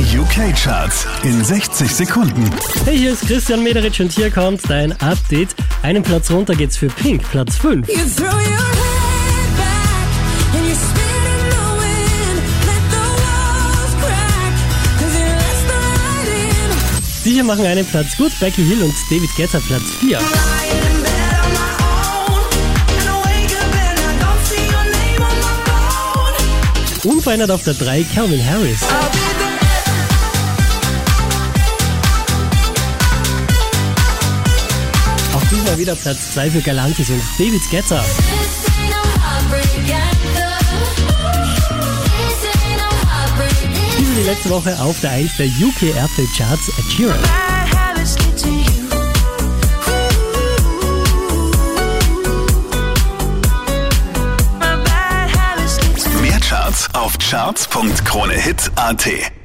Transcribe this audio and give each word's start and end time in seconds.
Die 0.00 0.18
UK-Charts 0.18 1.06
in 1.24 1.44
60 1.44 1.94
Sekunden. 1.94 2.50
Hey, 2.86 2.96
hier 2.96 3.12
ist 3.12 3.26
Christian 3.26 3.62
Mederitsch 3.62 4.00
und 4.00 4.10
hier 4.10 4.30
kommt 4.30 4.62
dein 4.70 4.92
Update. 5.02 5.54
Einen 5.82 6.02
Platz 6.02 6.30
runter 6.30 6.54
geht's 6.54 6.78
für 6.78 6.86
Pink, 6.86 7.22
Platz 7.30 7.56
5. 7.58 7.86
You. 7.86 7.96
Die 17.26 17.30
hier 17.32 17.44
machen 17.44 17.66
einen 17.66 17.84
Platz 17.84 18.16
gut, 18.16 18.32
Becky 18.40 18.64
Hill 18.64 18.82
und 18.82 18.94
David 19.10 19.28
Guetta 19.36 19.58
Platz 19.58 19.82
4. 20.00 20.18
Lying 20.18 20.22
in 20.22 21.02
bed 21.02 21.12
on 21.44 21.52
my 21.52 21.60
own, 21.84 22.40
and 22.96 23.06
I 23.06 23.12
wake 23.26 23.52
up 23.54 23.74
and 23.74 23.98
I 24.00 24.16
don't 24.18 24.44
see 24.46 24.64
your 24.64 24.84
name 24.84 25.22
on 25.22 25.36
my 25.40 25.52
phone. 27.02 27.12
Unverändert 27.12 27.50
auf 27.50 27.64
der 27.64 27.74
3 27.74 28.02
Calvin 28.14 28.42
Harris. 28.42 28.80
Diesmal 35.50 35.78
wieder 35.78 35.94
Platz 35.94 36.32
2 36.32 36.50
für 36.50 36.60
Galantis 36.60 37.10
und 37.10 37.22
David 37.38 37.62
heartbreak 39.22 39.68
Diese 43.98 44.14
die 44.14 44.22
letzte 44.22 44.50
Woche 44.50 44.78
auf 44.80 45.00
der 45.00 45.10
1 45.10 45.36
der 45.36 45.46
UK 45.46 45.94
Airplay 45.94 46.26
Charts 46.36 46.68
Ed 46.68 46.92
Sheeran. 46.92 47.18
Mehr 56.20 56.40
Charts 56.40 56.88
auf 56.94 57.16
charts.kronehit.at. 57.18 59.39